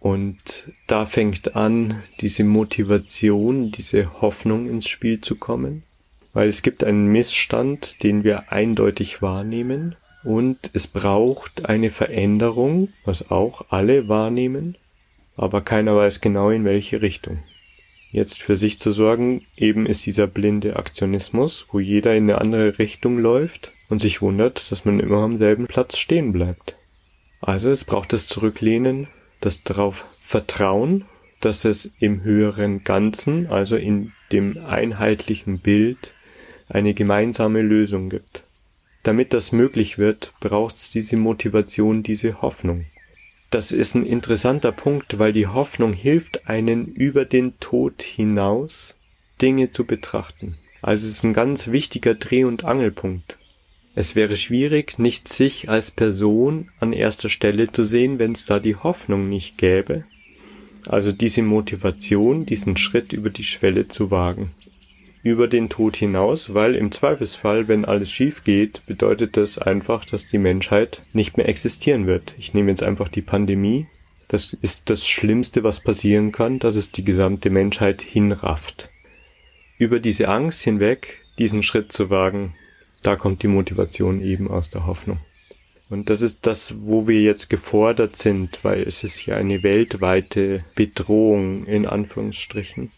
Und 0.00 0.72
da 0.86 1.06
fängt 1.06 1.54
an, 1.54 2.02
diese 2.20 2.44
Motivation, 2.44 3.70
diese 3.70 4.20
Hoffnung 4.20 4.68
ins 4.68 4.88
Spiel 4.88 5.20
zu 5.20 5.36
kommen, 5.36 5.84
weil 6.32 6.48
es 6.48 6.62
gibt 6.62 6.82
einen 6.82 7.06
Missstand, 7.06 8.02
den 8.02 8.24
wir 8.24 8.50
eindeutig 8.50 9.22
wahrnehmen 9.22 9.94
und 10.24 10.70
es 10.72 10.88
braucht 10.88 11.66
eine 11.66 11.90
Veränderung, 11.90 12.88
was 13.04 13.30
auch 13.30 13.66
alle 13.68 14.08
wahrnehmen, 14.08 14.76
aber 15.36 15.60
keiner 15.60 15.94
weiß 15.94 16.20
genau 16.20 16.50
in 16.50 16.64
welche 16.64 17.02
Richtung. 17.02 17.42
Jetzt 18.12 18.42
für 18.42 18.56
sich 18.56 18.78
zu 18.78 18.92
sorgen, 18.92 19.46
eben 19.56 19.86
ist 19.86 20.04
dieser 20.04 20.26
blinde 20.26 20.76
Aktionismus, 20.76 21.66
wo 21.72 21.80
jeder 21.80 22.14
in 22.14 22.24
eine 22.24 22.42
andere 22.42 22.78
Richtung 22.78 23.18
läuft 23.18 23.72
und 23.88 24.00
sich 24.00 24.20
wundert, 24.20 24.70
dass 24.70 24.84
man 24.84 25.00
immer 25.00 25.22
am 25.22 25.38
selben 25.38 25.66
Platz 25.66 25.96
stehen 25.96 26.30
bleibt. 26.30 26.76
Also 27.40 27.70
es 27.70 27.86
braucht 27.86 28.12
das 28.12 28.26
Zurücklehnen, 28.26 29.08
das 29.40 29.64
darauf 29.64 30.04
vertrauen, 30.20 31.06
dass 31.40 31.64
es 31.64 31.90
im 32.00 32.22
höheren 32.22 32.84
Ganzen, 32.84 33.46
also 33.46 33.76
in 33.76 34.12
dem 34.30 34.58
einheitlichen 34.58 35.58
Bild, 35.60 36.14
eine 36.68 36.92
gemeinsame 36.92 37.62
Lösung 37.62 38.10
gibt. 38.10 38.44
Damit 39.04 39.32
das 39.32 39.52
möglich 39.52 39.96
wird, 39.96 40.34
braucht 40.38 40.76
es 40.76 40.90
diese 40.90 41.16
Motivation, 41.16 42.02
diese 42.02 42.42
Hoffnung. 42.42 42.84
Das 43.52 43.70
ist 43.70 43.94
ein 43.94 44.06
interessanter 44.06 44.72
Punkt, 44.72 45.18
weil 45.18 45.34
die 45.34 45.46
Hoffnung 45.46 45.92
hilft 45.92 46.48
einen 46.48 46.86
über 46.86 47.26
den 47.26 47.60
Tod 47.60 48.00
hinaus 48.00 48.96
Dinge 49.42 49.70
zu 49.70 49.84
betrachten. 49.84 50.56
Also 50.80 51.06
es 51.06 51.18
ist 51.18 51.24
ein 51.24 51.34
ganz 51.34 51.68
wichtiger 51.68 52.14
Dreh- 52.14 52.44
und 52.44 52.64
Angelpunkt. 52.64 53.36
Es 53.94 54.16
wäre 54.16 54.36
schwierig, 54.36 54.98
nicht 54.98 55.28
sich 55.28 55.68
als 55.68 55.90
Person 55.90 56.70
an 56.80 56.94
erster 56.94 57.28
Stelle 57.28 57.70
zu 57.70 57.84
sehen, 57.84 58.18
wenn 58.18 58.32
es 58.32 58.46
da 58.46 58.58
die 58.58 58.76
Hoffnung 58.76 59.28
nicht 59.28 59.58
gäbe. 59.58 60.04
Also 60.86 61.12
diese 61.12 61.42
Motivation, 61.42 62.46
diesen 62.46 62.78
Schritt 62.78 63.12
über 63.12 63.28
die 63.28 63.44
Schwelle 63.44 63.86
zu 63.86 64.10
wagen. 64.10 64.52
Über 65.24 65.46
den 65.46 65.68
Tod 65.68 65.96
hinaus, 65.96 66.52
weil 66.52 66.74
im 66.74 66.90
Zweifelsfall, 66.90 67.68
wenn 67.68 67.84
alles 67.84 68.10
schief 68.10 68.42
geht, 68.42 68.84
bedeutet 68.86 69.36
das 69.36 69.56
einfach, 69.56 70.04
dass 70.04 70.26
die 70.26 70.38
Menschheit 70.38 71.04
nicht 71.12 71.36
mehr 71.36 71.48
existieren 71.48 72.06
wird. 72.06 72.34
Ich 72.38 72.54
nehme 72.54 72.70
jetzt 72.70 72.82
einfach 72.82 73.08
die 73.08 73.22
Pandemie. 73.22 73.86
Das 74.26 74.52
ist 74.52 74.90
das 74.90 75.06
Schlimmste, 75.06 75.62
was 75.62 75.80
passieren 75.80 76.32
kann, 76.32 76.58
dass 76.58 76.74
es 76.74 76.90
die 76.90 77.04
gesamte 77.04 77.50
Menschheit 77.50 78.02
hinrafft. 78.02 78.88
Über 79.78 80.00
diese 80.00 80.28
Angst 80.28 80.62
hinweg, 80.62 81.20
diesen 81.38 81.62
Schritt 81.62 81.92
zu 81.92 82.10
wagen, 82.10 82.54
da 83.02 83.14
kommt 83.14 83.44
die 83.44 83.48
Motivation 83.48 84.20
eben 84.20 84.48
aus 84.48 84.70
der 84.70 84.86
Hoffnung. 84.86 85.20
Und 85.88 86.08
das 86.08 86.22
ist 86.22 86.46
das, 86.46 86.74
wo 86.80 87.06
wir 87.06 87.20
jetzt 87.20 87.50
gefordert 87.50 88.16
sind, 88.16 88.64
weil 88.64 88.80
es 88.80 89.04
ist 89.04 89.26
ja 89.26 89.36
eine 89.36 89.62
weltweite 89.62 90.64
Bedrohung 90.74 91.64
in 91.66 91.86
Anführungsstrichen. 91.86 92.90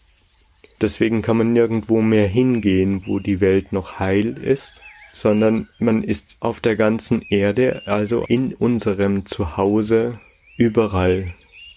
Deswegen 0.81 1.21
kann 1.21 1.37
man 1.37 1.53
nirgendwo 1.53 2.01
mehr 2.01 2.27
hingehen, 2.27 3.03
wo 3.05 3.19
die 3.19 3.39
Welt 3.39 3.71
noch 3.71 3.99
heil 3.99 4.37
ist, 4.37 4.81
sondern 5.13 5.69
man 5.79 6.03
ist 6.03 6.37
auf 6.41 6.59
der 6.59 6.75
ganzen 6.75 7.21
Erde, 7.29 7.83
also 7.85 8.25
in 8.27 8.53
unserem 8.53 9.25
Zuhause, 9.25 10.19
überall 10.57 11.33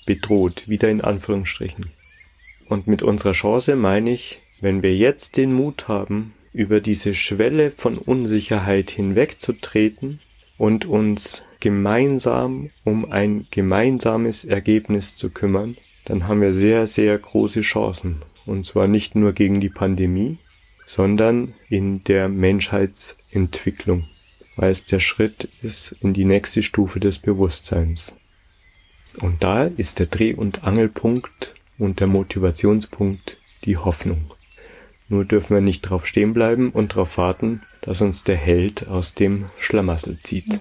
bedroht, 0.06 0.68
wieder 0.68 0.90
in 0.90 1.00
Anführungsstrichen. 1.00 1.90
Und 2.68 2.86
mit 2.86 3.02
unserer 3.02 3.32
Chance 3.32 3.76
meine 3.76 4.10
ich, 4.12 4.40
wenn 4.60 4.82
wir 4.82 4.94
jetzt 4.94 5.36
den 5.36 5.52
Mut 5.52 5.86
haben, 5.86 6.34
über 6.52 6.80
diese 6.80 7.14
Schwelle 7.14 7.70
von 7.70 7.96
Unsicherheit 7.96 8.90
hinwegzutreten 8.90 10.18
und 10.56 10.84
uns 10.84 11.44
gemeinsam 11.60 12.70
um 12.84 13.10
ein 13.10 13.46
gemeinsames 13.50 14.44
Ergebnis 14.44 15.14
zu 15.14 15.30
kümmern, 15.30 15.76
dann 16.04 16.26
haben 16.26 16.40
wir 16.40 16.54
sehr, 16.54 16.86
sehr 16.86 17.16
große 17.18 17.60
Chancen. 17.60 18.22
Und 18.48 18.64
zwar 18.64 18.88
nicht 18.88 19.14
nur 19.14 19.34
gegen 19.34 19.60
die 19.60 19.68
Pandemie, 19.68 20.38
sondern 20.86 21.52
in 21.68 22.02
der 22.04 22.30
Menschheitsentwicklung, 22.30 24.02
weil 24.56 24.70
es 24.70 24.86
der 24.86 25.00
Schritt 25.00 25.50
ist 25.60 25.94
in 26.00 26.14
die 26.14 26.24
nächste 26.24 26.62
Stufe 26.62 26.98
des 26.98 27.18
Bewusstseins. 27.18 28.14
Und 29.20 29.44
da 29.44 29.64
ist 29.64 29.98
der 29.98 30.06
Dreh- 30.06 30.34
und 30.34 30.64
Angelpunkt 30.64 31.52
und 31.76 32.00
der 32.00 32.06
Motivationspunkt 32.06 33.36
die 33.64 33.76
Hoffnung. 33.76 34.24
Nur 35.10 35.26
dürfen 35.26 35.54
wir 35.54 35.60
nicht 35.60 35.82
drauf 35.82 36.06
stehen 36.06 36.32
bleiben 36.32 36.70
und 36.70 36.92
darauf 36.92 37.18
warten, 37.18 37.60
dass 37.82 38.00
uns 38.00 38.24
der 38.24 38.36
Held 38.36 38.88
aus 38.88 39.12
dem 39.12 39.50
Schlamassel 39.58 40.18
zieht. 40.22 40.58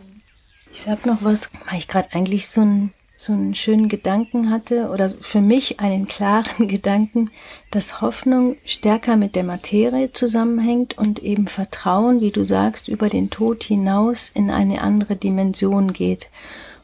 Ich 0.73 0.81
sag 0.81 1.05
noch 1.05 1.19
was, 1.21 1.49
weil 1.69 1.79
ich 1.79 1.87
gerade 1.87 2.11
eigentlich 2.11 2.49
so 2.49 2.59
einen, 2.59 2.91
so 3.17 3.33
einen 3.33 3.55
schönen 3.55 3.89
Gedanken 3.89 4.51
hatte 4.51 4.89
oder 4.89 5.09
für 5.09 5.41
mich 5.41 5.79
einen 5.79 6.07
klaren 6.07 6.67
Gedanken, 6.69 7.31
dass 7.71 7.99
Hoffnung 7.99 8.57
stärker 8.63 9.17
mit 9.17 9.35
der 9.35 9.43
Materie 9.43 10.11
zusammenhängt 10.11 10.97
und 10.97 11.19
eben 11.23 11.47
Vertrauen, 11.47 12.21
wie 12.21 12.31
du 12.31 12.45
sagst, 12.45 12.87
über 12.87 13.09
den 13.09 13.31
Tod 13.31 13.63
hinaus 13.63 14.29
in 14.29 14.51
eine 14.51 14.81
andere 14.81 15.15
Dimension 15.15 15.93
geht. 15.93 16.29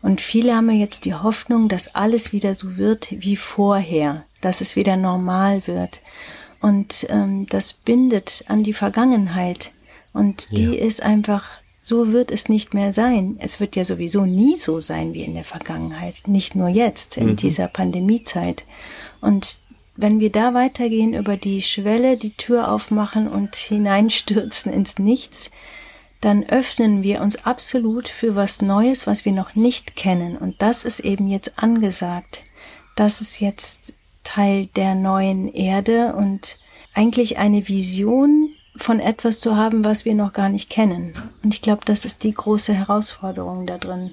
Und 0.02 0.20
viele 0.20 0.56
haben 0.56 0.70
ja 0.70 0.76
jetzt 0.76 1.06
die 1.06 1.14
Hoffnung, 1.14 1.70
dass 1.70 1.96
alles 1.96 2.34
wieder 2.34 2.56
so 2.56 2.78
wird 2.78 3.10
wie 3.12 3.38
vorher, 3.38 4.26
dass 4.42 4.60
es 4.60 4.76
wieder 4.76 4.98
normal 4.98 5.66
wird. 5.66 6.02
Und 6.60 7.06
ähm, 7.10 7.46
das 7.48 7.74
bindet 7.74 8.44
an 8.48 8.64
die 8.64 8.74
Vergangenheit. 8.74 9.72
Und 10.14 10.52
die 10.52 10.76
ja. 10.76 10.86
ist 10.86 11.04
einfach, 11.04 11.46
so 11.86 12.14
wird 12.14 12.32
es 12.32 12.48
nicht 12.48 12.74
mehr 12.74 12.94
sein. 12.94 13.36
Es 13.40 13.60
wird 13.60 13.76
ja 13.76 13.84
sowieso 13.84 14.26
nie 14.26 14.58
so 14.58 14.80
sein 14.80 15.14
wie 15.14 15.24
in 15.24 15.34
der 15.34 15.44
Vergangenheit. 15.44 16.24
Nicht 16.28 16.56
nur 16.56 16.70
jetzt, 16.70 17.18
in 17.18 17.32
mhm. 17.32 17.36
dieser 17.36 17.68
Pandemiezeit. 17.68 18.64
Und 19.20 19.58
wenn 19.98 20.22
wir 20.22 20.32
da 20.32 20.54
weitergehen, 20.54 21.14
über 21.14 21.36
die 21.36 21.62
Schwelle 21.62 22.16
die 22.16 22.36
Tür 22.36 22.72
aufmachen 22.72 23.28
und 23.28 23.56
hineinstürzen 23.56 24.72
ins 24.72 24.98
Nichts, 24.98 25.52
dann 26.22 26.46
öffnen 26.46 27.04
wir 27.04 27.22
uns 27.22 27.44
absolut 27.46 28.08
für 28.08 28.38
was 28.38 28.62
Neues, 28.62 29.06
was 29.06 29.26
wir 29.26 29.34
noch 29.34 29.56
nicht 29.56 29.98
kennen. 29.98 30.38
Und 30.38 30.62
das 30.62 30.86
ist 30.86 31.02
eben 31.02 31.28
jetzt 31.28 31.62
angesagt. 31.62 32.46
Das 32.96 33.20
ist 33.20 33.42
jetzt 33.42 33.92
Teil 34.24 34.68
der 34.78 34.96
neuen 34.96 35.54
Erde 35.54 36.16
und 36.16 36.60
eigentlich 36.94 37.40
eine 37.40 37.68
Vision 37.68 38.52
von 38.76 39.00
etwas 39.00 39.40
zu 39.40 39.56
haben, 39.56 39.86
was 39.86 40.06
wir 40.06 40.16
noch 40.16 40.34
gar 40.34 40.50
nicht 40.50 40.70
kennen. 40.70 41.14
Und 41.44 41.54
ich 41.54 41.62
glaube, 41.62 41.82
das 41.86 42.06
ist 42.06 42.24
die 42.24 42.34
große 42.34 42.74
Herausforderung 42.74 43.68
da 43.68 43.78
drin. 43.78 44.12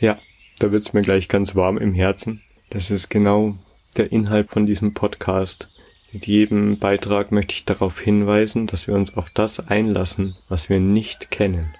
Ja, 0.00 0.18
da 0.58 0.70
wird's 0.70 0.92
mir 0.92 1.02
gleich 1.02 1.28
ganz 1.28 1.56
warm 1.56 1.78
im 1.78 1.94
Herzen. 1.94 2.40
Das 2.70 2.90
ist 2.90 3.08
genau 3.08 3.54
der 3.96 4.12
Inhalt 4.12 4.50
von 4.50 4.66
diesem 4.66 4.94
Podcast. 4.94 5.68
Mit 6.12 6.26
jedem 6.26 6.78
Beitrag 6.78 7.32
möchte 7.32 7.54
ich 7.54 7.64
darauf 7.64 8.00
hinweisen, 8.00 8.66
dass 8.66 8.86
wir 8.86 8.94
uns 8.94 9.16
auf 9.16 9.30
das 9.30 9.60
einlassen, 9.68 10.36
was 10.48 10.68
wir 10.68 10.80
nicht 10.80 11.30
kennen. 11.30 11.74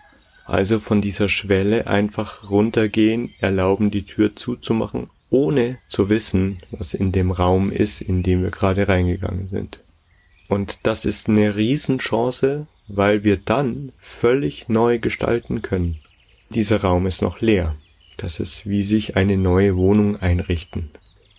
Also 0.45 0.81
von 0.81 1.01
dieser 1.01 1.29
Schwelle 1.29 1.87
einfach 1.87 2.51
runtergehen, 2.51 3.35
erlauben, 3.39 3.91
die 3.91 4.05
Tür 4.05 4.35
zuzumachen, 4.35 5.09
ohne 5.31 5.79
zu 5.89 6.09
wissen, 6.09 6.61
was 6.71 6.95
in 6.95 7.13
dem 7.13 7.31
Raum 7.31 7.71
ist, 7.71 8.01
in 8.01 8.23
dem 8.23 8.43
wir 8.43 8.51
gerade 8.51 8.89
reingegangen 8.89 9.49
sind. 9.49 9.81
Und 10.49 10.87
das 10.87 11.05
ist 11.05 11.29
eine 11.29 11.57
Riesenchance, 11.57 12.67
weil 12.89 13.23
wir 13.23 13.37
dann 13.37 13.93
völlig 14.01 14.69
neu 14.69 14.99
gestalten 14.99 15.63
können. 15.63 15.99
Dieser 16.51 16.81
Raum 16.81 17.07
ist 17.07 17.21
noch 17.21 17.41
leer. 17.41 17.77
Das 18.17 18.41
ist 18.41 18.67
wie 18.67 18.83
sich 18.83 19.17
eine 19.17 19.37
neue 19.37 19.77
Wohnung 19.77 20.17
einrichten, 20.17 20.91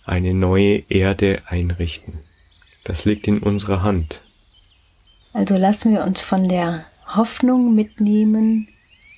eine 0.06 0.32
neue 0.32 0.84
Erde 0.88 1.42
einrichten. 1.46 2.20
Das 2.84 3.04
liegt 3.04 3.28
in 3.28 3.40
unserer 3.40 3.82
Hand. 3.82 4.22
Also 5.32 5.56
lassen 5.56 5.92
wir 5.92 6.04
uns 6.04 6.22
von 6.22 6.48
der 6.48 6.86
Hoffnung 7.06 7.74
mitnehmen 7.74 8.68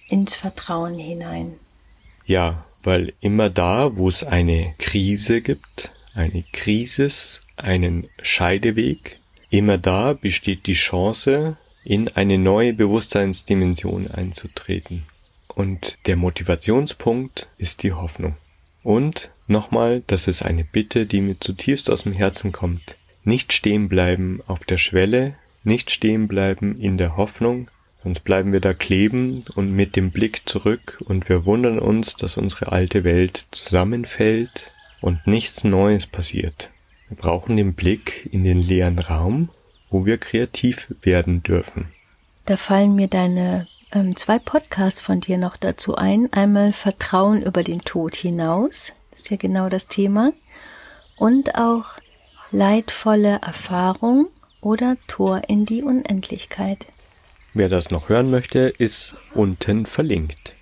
ins 0.08 0.34
Vertrauen 0.34 0.99
hinein. 0.99 1.54
Ja, 2.26 2.64
weil 2.82 3.12
immer 3.20 3.49
da, 3.49 3.96
wo 3.96 4.08
es 4.08 4.25
eine 4.25 4.75
Krise 4.78 5.40
gibt, 5.40 5.92
eine 6.14 6.44
Krisis, 6.52 7.43
einen 7.56 8.08
Scheideweg, 8.21 9.21
immer 9.52 9.76
da 9.76 10.15
besteht 10.15 10.67
die 10.67 10.73
Chance, 10.73 11.56
in 11.84 12.08
eine 12.08 12.38
neue 12.38 12.73
Bewusstseinsdimension 12.73 14.10
einzutreten. 14.10 15.04
Und 15.49 15.99
der 16.06 16.17
Motivationspunkt 16.17 17.49
ist 17.58 17.82
die 17.82 17.93
Hoffnung. 17.93 18.36
Und 18.82 19.30
nochmal, 19.47 20.02
das 20.06 20.26
ist 20.26 20.43
eine 20.43 20.65
Bitte, 20.65 21.04
die 21.04 21.21
mir 21.21 21.38
zutiefst 21.38 21.91
aus 21.91 22.04
dem 22.04 22.15
Herzen 22.15 22.52
kommt. 22.52 22.97
Nicht 23.25 23.52
stehen 23.52 23.88
bleiben 23.88 24.41
auf 24.47 24.60
der 24.65 24.78
Schwelle, 24.78 25.36
nicht 25.65 25.91
stehen 25.91 26.28
bleiben 26.28 26.80
in 26.80 26.97
der 26.97 27.17
Hoffnung, 27.17 27.71
sonst 28.02 28.21
bleiben 28.21 28.52
wir 28.52 28.60
da 28.60 28.73
kleben 28.73 29.45
und 29.54 29.71
mit 29.71 29.97
dem 29.97 30.10
Blick 30.10 30.49
zurück 30.49 30.99
und 31.04 31.28
wir 31.28 31.45
wundern 31.45 31.78
uns, 31.78 32.17
dass 32.17 32.38
unsere 32.38 32.73
alte 32.73 33.04
Welt 33.04 33.36
zusammenfällt 33.50 34.73
und 35.02 35.26
nichts 35.26 35.62
Neues 35.62 36.06
passiert. 36.06 36.71
Wir 37.12 37.18
brauchen 37.18 37.58
den 37.58 37.75
Blick 37.75 38.26
in 38.32 38.42
den 38.42 38.62
leeren 38.62 38.98
Raum, 38.98 39.50
wo 39.90 40.06
wir 40.06 40.16
kreativ 40.16 40.94
werden 41.02 41.42
dürfen. 41.42 41.88
Da 42.46 42.56
fallen 42.56 42.94
mir 42.94 43.06
deine 43.06 43.66
ähm, 43.92 44.16
zwei 44.16 44.38
Podcasts 44.38 45.02
von 45.02 45.20
dir 45.20 45.36
noch 45.36 45.58
dazu 45.58 45.94
ein. 45.94 46.32
Einmal 46.32 46.72
Vertrauen 46.72 47.42
über 47.42 47.62
den 47.62 47.82
Tod 47.82 48.16
hinaus, 48.16 48.94
das 49.10 49.20
ist 49.20 49.30
ja 49.30 49.36
genau 49.36 49.68
das 49.68 49.88
Thema. 49.88 50.32
Und 51.18 51.54
auch 51.54 51.98
leidvolle 52.50 53.40
Erfahrung 53.42 54.28
oder 54.62 54.96
Tor 55.06 55.42
in 55.48 55.66
die 55.66 55.82
Unendlichkeit. 55.82 56.86
Wer 57.52 57.68
das 57.68 57.90
noch 57.90 58.08
hören 58.08 58.30
möchte, 58.30 58.72
ist 58.78 59.16
unten 59.34 59.84
verlinkt. 59.84 60.54